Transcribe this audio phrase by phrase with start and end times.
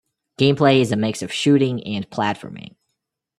[0.39, 2.73] Gameplay is a mix of shooting and platforming.